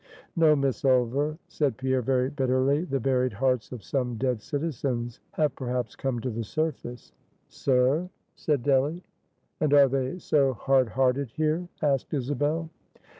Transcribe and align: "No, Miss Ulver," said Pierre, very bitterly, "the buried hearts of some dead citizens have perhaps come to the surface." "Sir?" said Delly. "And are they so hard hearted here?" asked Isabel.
"No, 0.35 0.55
Miss 0.55 0.83
Ulver," 0.83 1.37
said 1.47 1.77
Pierre, 1.77 2.01
very 2.01 2.31
bitterly, 2.31 2.85
"the 2.85 2.99
buried 2.99 3.33
hearts 3.33 3.71
of 3.71 3.83
some 3.83 4.15
dead 4.15 4.41
citizens 4.41 5.19
have 5.33 5.55
perhaps 5.55 5.95
come 5.95 6.19
to 6.21 6.31
the 6.31 6.43
surface." 6.43 7.13
"Sir?" 7.49 8.09
said 8.33 8.63
Delly. 8.63 9.03
"And 9.59 9.75
are 9.75 9.87
they 9.87 10.17
so 10.17 10.53
hard 10.55 10.89
hearted 10.89 11.29
here?" 11.29 11.67
asked 11.83 12.15
Isabel. 12.15 12.71